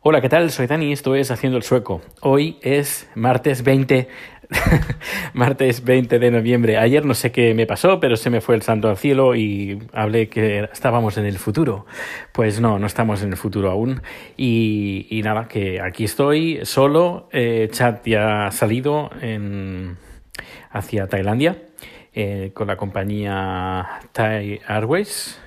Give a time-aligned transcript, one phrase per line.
[0.00, 0.52] Hola, ¿qué tal?
[0.52, 2.00] Soy Dani, esto es Haciendo el Sueco.
[2.20, 4.06] Hoy es martes 20,
[5.34, 6.78] martes 20 de noviembre.
[6.78, 9.82] Ayer no sé qué me pasó, pero se me fue el santo al cielo y
[9.92, 11.84] hablé que estábamos en el futuro.
[12.30, 14.00] Pues no, no estamos en el futuro aún.
[14.36, 17.28] Y, nada, que aquí estoy solo.
[17.32, 19.10] Eh, chat ya ha salido
[20.70, 21.60] hacia Tailandia
[22.14, 25.40] eh, con la compañía Thai Airways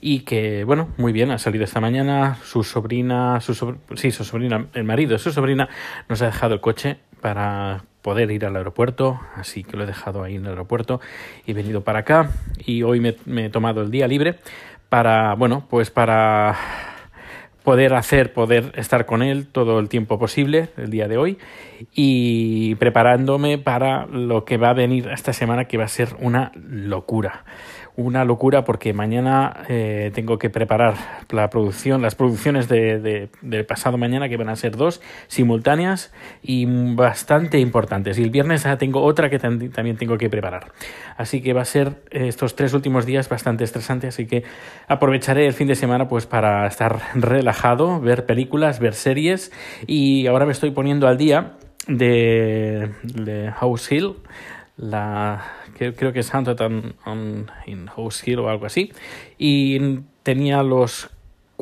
[0.00, 4.66] y que, bueno, muy bien, ha salido esta mañana, su sobrina, su sí, su sobrina,
[4.74, 5.68] el marido de su sobrina
[6.08, 10.24] nos ha dejado el coche para poder ir al aeropuerto, así que lo he dejado
[10.24, 11.00] ahí en el aeropuerto
[11.46, 14.38] y he venido para acá y hoy me, me he tomado el día libre
[14.88, 16.56] para, bueno, pues para
[17.62, 21.38] poder hacer, poder estar con él todo el tiempo posible el día de hoy
[21.94, 26.52] y preparándome para lo que va a venir esta semana que va a ser una
[26.54, 27.44] locura
[27.96, 30.94] una locura porque mañana eh, tengo que preparar
[31.30, 36.66] la producción, las producciones de, de, pasado mañana que van a ser dos simultáneas y
[36.94, 38.18] bastante importantes.
[38.18, 40.72] Y el viernes tengo otra que también tengo que preparar.
[41.16, 44.44] Así que va a ser estos tres últimos días bastante estresante, así que
[44.88, 49.52] aprovecharé el fin de semana pues para estar relajado, ver películas, ver series
[49.86, 51.52] y ahora me estoy poniendo al día
[51.86, 54.14] de House Hill
[54.76, 58.92] la creo que es Hunted on, in House Hill o algo así.
[59.38, 61.10] Y tenía los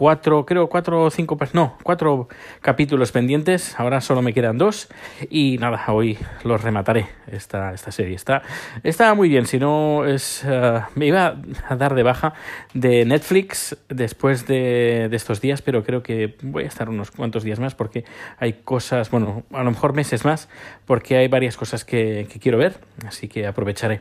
[0.00, 2.26] cuatro, creo cuatro o cinco, no, cuatro
[2.62, 4.88] capítulos pendientes, ahora solo me quedan dos
[5.28, 8.14] y nada, hoy los remataré esta, esta serie.
[8.14, 8.40] Está,
[8.82, 11.36] está muy bien, si no es, eh, me iba
[11.68, 12.32] a dar de baja
[12.72, 17.60] de Netflix después de, estos días, pero creo que voy a estar unos cuantos días
[17.60, 18.06] más porque
[18.38, 20.48] hay cosas, bueno, a lo mejor meses más,
[20.86, 22.76] porque hay varias cosas que quiero ver,
[23.06, 24.00] así que aprovecharé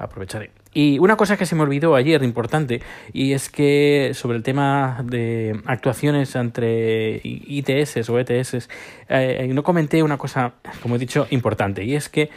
[0.00, 0.50] aprovecharé.
[0.72, 2.80] Y una cosa que se me olvidó ayer, importante,
[3.12, 8.68] y es que sobre el tema de actuaciones entre ITS o ETS,
[9.08, 12.30] eh, no comenté una cosa, como he dicho, importante, y es que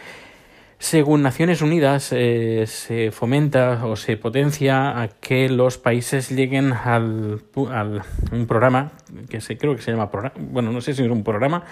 [0.83, 7.41] según Naciones Unidas eh, se fomenta o se potencia a que los países lleguen al,
[7.71, 8.01] al
[8.33, 8.91] un programa
[9.29, 11.63] que se, creo que se llama programa, bueno no sé si es un programa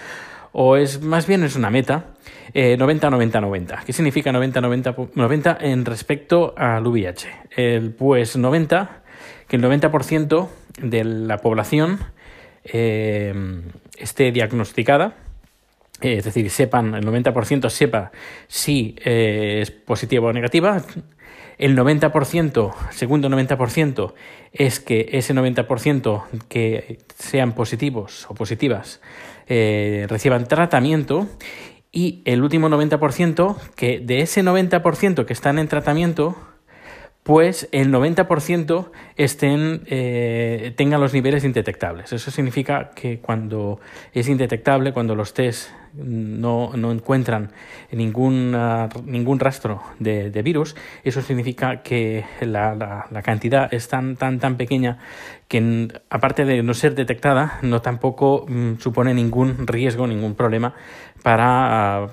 [0.52, 2.14] o es más bien es una meta,
[2.54, 3.74] 90-90-90.
[3.74, 7.28] Eh, ¿Qué significa 90-90-90 en respecto al VIH?
[7.56, 9.04] El, pues 90,
[9.48, 10.48] que el 90%
[10.82, 12.00] de la población
[12.64, 13.34] eh,
[13.98, 15.16] esté diagnosticada,
[16.10, 18.12] eh, es decir, sepan, el 90% sepa
[18.48, 20.82] si es positiva o negativa.
[21.58, 24.14] El 90%, segundo 90%,
[24.52, 29.00] es que ese 90% que sean positivos o positivas
[29.48, 31.28] eh, reciban tratamiento
[31.92, 36.36] y el último 90% que de ese 90% que están en tratamiento
[37.24, 42.12] pues el 90% estén, eh, tengan los niveles indetectables.
[42.12, 43.80] Eso significa que cuando
[44.14, 47.52] es indetectable, cuando los test no, no encuentran
[47.92, 48.58] ningún,
[49.06, 54.98] ningún rastro de, virus, eso significa que la, la, cantidad es tan, tan, tan pequeña
[55.48, 60.74] que aparte de no ser detectada, no tampoco mm, supone ningún riesgo, ningún problema
[61.24, 62.08] para,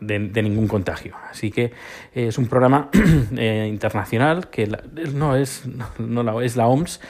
[0.00, 1.14] de, ningún contagio.
[1.30, 1.72] Así que
[2.14, 2.88] es un programa
[3.36, 4.68] eh, internacional que
[5.12, 5.64] no es,
[5.98, 7.00] no es la OMS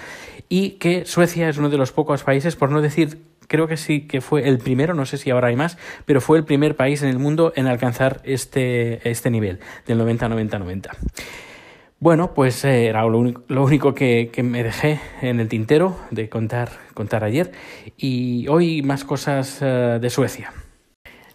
[0.49, 4.07] y que Suecia es uno de los pocos países, por no decir creo que sí
[4.07, 7.03] que fue el primero, no sé si ahora hay más, pero fue el primer país
[7.03, 10.91] en el mundo en alcanzar este, este nivel del 90-90-90.
[11.99, 17.25] Bueno, pues eh, era lo único, que, me dejé en el tintero de contar, contar
[17.25, 17.53] ayer
[17.97, 20.53] y hoy más cosas eh, de Suecia.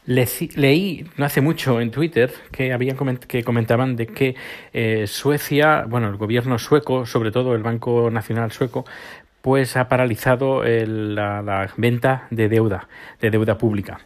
[0.06, 4.36] leí no hace mucho en Twitter que habían que comentaban de que
[4.72, 8.86] eh, Suecia, bueno, el gobierno sueco, sobre todo el Banco Nacional sueco,
[9.42, 12.88] pues ha paralizado la, venta de deuda,
[13.20, 14.00] de deuda pública.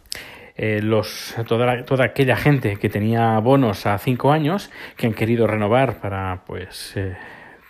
[0.57, 5.47] Eh, los, toda, toda, aquella gente que tenía bonos a cinco años que han querido
[5.47, 7.17] renovar para pues eh,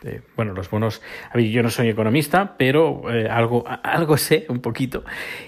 [0.05, 1.01] este, bueno, los bonos,
[1.31, 5.03] a yo no soy economista, pero eh, algo, algo sé un poquito.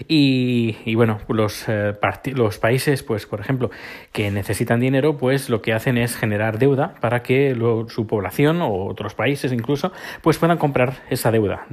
[0.07, 1.93] Y, bueno, los, eh,
[2.33, 3.69] los países, pues por ejemplo,
[4.11, 7.55] que necesitan dinero, pues lo que hacen es generar deuda para que
[7.87, 11.67] su población o otros países incluso, pues puedan comprar esa deuda.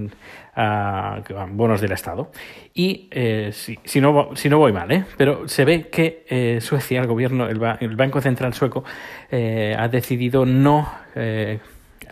[0.56, 2.30] a bonos del Estado.
[2.74, 5.04] Y eh, si, si, no, si no voy mal, ¿eh?
[5.16, 8.84] pero se ve que Suecia, el gobierno, el, el Banco Central sueco,
[9.32, 10.88] ha decidido no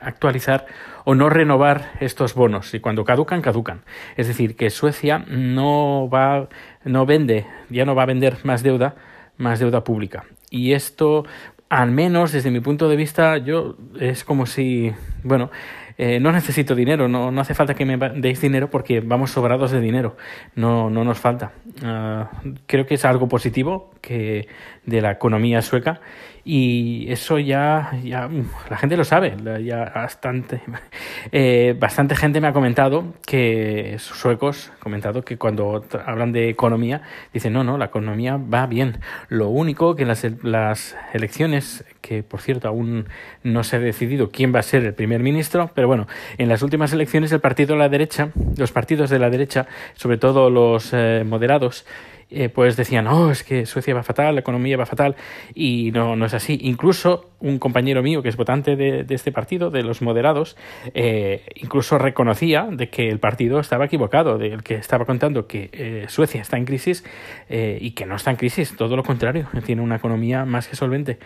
[0.04, 0.66] actualizar
[1.04, 2.74] o no renovar estos bonos.
[2.74, 3.82] Y cuando caducan caducan.
[4.16, 6.48] Es decir que Suecia no va
[6.84, 8.94] no vende ya no va a vender más deuda
[9.36, 10.24] más deuda pública.
[10.50, 11.24] Y esto
[11.68, 15.50] al menos desde mi punto de vista yo es como si bueno
[15.98, 19.70] eh, no necesito dinero, no, no hace falta que me deis dinero porque vamos sobrados
[19.70, 20.16] de dinero,
[20.54, 21.52] no, no nos falta.
[21.84, 22.30] Ah,
[22.66, 24.48] creo que es algo positivo que
[24.86, 26.00] de la economía sueca
[26.44, 28.28] y eso ya, ya
[28.68, 30.60] la gente lo sabe, ya bastante,
[31.32, 37.02] eh, bastante gente me ha comentado que suecos, comentado que cuando hablan de economía
[37.32, 38.98] dicen no, no, la economía va bien.
[39.28, 43.06] Lo único que en las, las elecciones, que por cierto aún
[43.44, 46.62] no se ha decidido quién va a ser el primer ministro, pero bueno, en las
[46.62, 50.90] últimas elecciones el partido de la derecha, los partidos de la derecha, sobre todo los
[50.92, 51.86] eh, moderados,
[52.34, 55.16] eh, pues decían, oh, es que Suecia va fatal, la economía va fatal,
[55.54, 56.58] y no, no es así.
[56.62, 60.56] Incluso un compañero mío que es votante de, este partido, de los moderados,
[60.94, 66.06] eh, incluso reconocía de que el partido estaba equivocado, del que estaba contando que eh,
[66.08, 67.04] Suecia está en crisis
[67.50, 71.18] y que no está en crisis, todo lo contrario, tiene una economía más que solvente.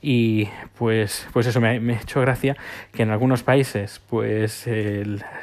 [0.00, 2.56] Y pues, pues eso me, me ha hecho gracia
[2.92, 4.66] que en algunos países pues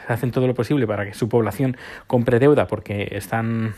[0.08, 1.78] hacen todo lo posible para que su población
[2.08, 3.76] compre deuda porque están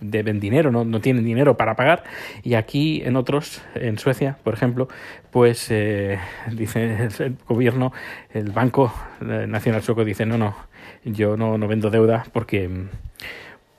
[0.00, 2.04] deben dinero, no, no, tienen dinero para pagar.
[2.42, 4.88] Y aquí en otros, en Suecia, por ejemplo,
[5.30, 6.18] pues eh,
[6.52, 7.92] dice el, gobierno,
[8.32, 10.54] el Banco Nacional Sueco dice, no, no,
[11.04, 12.68] yo no, no vendo deuda porque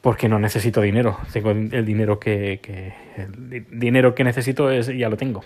[0.02, 1.18] porque no necesito dinero.
[1.32, 5.46] Tengo el dinero que, que el dinero que necesito es, ya lo tengo.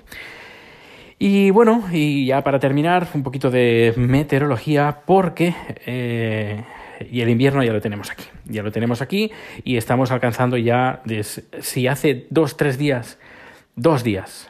[1.20, 5.56] Y bueno, y ya para terminar, un poquito de meteorología, porque
[5.86, 6.64] eh,
[7.10, 8.26] y el invierno ya lo tenemos aquí.
[8.46, 9.32] Ya lo tenemos aquí
[9.64, 11.02] y estamos alcanzando ya,
[11.60, 13.20] si hace dos, tres días,
[13.76, 14.50] dos días,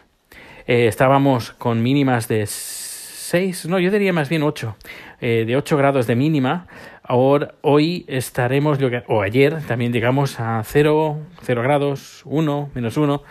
[0.67, 4.77] eh, estábamos con mínimas de seis, no, yo diría más bien ocho,
[5.19, 6.67] eh, de ocho grados de mínima.
[7.03, 13.23] Ahora, hoy estaremos, o ayer también llegamos a cero, cero grados, uno, menos uno.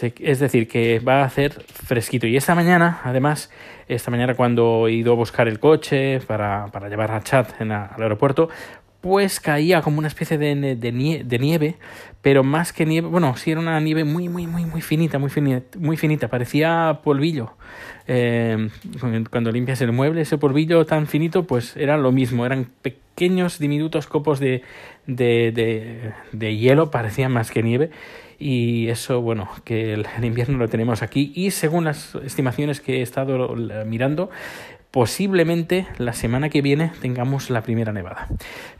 [0.00, 2.26] Es decir, que va a hacer fresquito.
[2.26, 3.50] Y esta mañana, además,
[3.88, 7.72] esta mañana cuando he ido a buscar el coche para, para llevar a Chat en
[7.72, 8.48] al aeropuerto,
[9.02, 11.74] pues caía como una especie de, de, nieve,
[12.22, 15.28] pero más que nieve, bueno, sí era una nieve muy, muy, muy, muy finita, muy
[15.28, 17.50] finita, muy finita parecía polvillo.
[18.06, 18.68] Eh,
[19.30, 23.11] cuando limpias el mueble, ese polvillo tan finito, pues era lo mismo, eran pequeños,
[23.58, 24.62] diminutos copos de,
[25.06, 27.90] de, de hielo, parecían más que nieve
[28.42, 31.32] y eso, bueno, que el, invierno lo tenemos aquí.
[31.34, 33.54] Y según las estimaciones que he estado
[33.86, 34.30] mirando,
[34.92, 38.28] posiblemente la semana que viene tengamos la primera nevada.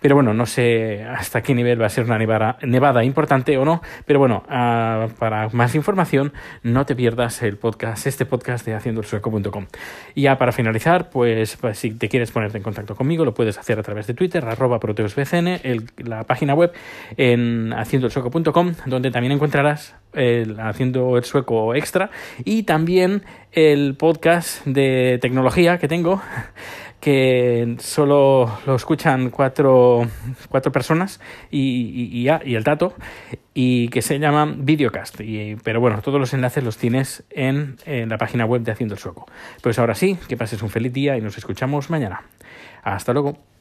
[0.01, 3.65] Pero bueno, no sé hasta qué nivel va a ser una nevada, nevada importante o
[3.65, 6.33] no, pero bueno, uh, para más información
[6.63, 9.67] no te pierdas el podcast, este podcast de haciendoelsueco.com.
[10.15, 13.57] Y ya para finalizar, pues, pues, si te quieres ponerte en contacto conmigo, lo puedes
[13.57, 15.61] hacer a través de Twitter, arroba proteusbcn,
[16.05, 16.73] la página web
[17.17, 22.11] en haciendoelsueco.com, donde también encontrarás el Haciendo el Sueco Extra
[22.45, 23.23] y también
[23.53, 26.23] el podcast de tecnología que tengo
[27.01, 30.07] que solo lo escuchan cuatro,
[30.49, 31.21] cuatro personas
[31.51, 32.95] y, y, y, el dato
[33.55, 35.21] y que se llama Videocast.
[35.21, 38.95] Y, pero bueno, todos los enlaces los tienes en, en la página web de Haciendo
[38.95, 39.27] el Sueco.
[39.63, 42.23] Pues ahora sí, que pases un feliz día y nos escuchamos mañana.
[42.85, 43.52] Hasta luego.